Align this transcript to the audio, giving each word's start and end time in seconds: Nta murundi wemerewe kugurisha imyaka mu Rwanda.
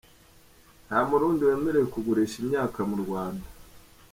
Nta 0.87 0.99
murundi 1.09 1.41
wemerewe 1.49 1.85
kugurisha 1.93 2.35
imyaka 2.43 2.79
mu 2.89 2.95
Rwanda. 3.03 3.47